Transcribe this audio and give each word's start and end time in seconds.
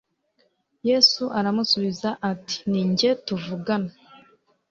Yesu 0.89 1.23
aramusubiza 1.39 2.09
ati: 2.31 2.57
"Ni 2.69 2.81
njye 2.89 3.09
tuvugana." 3.25 3.91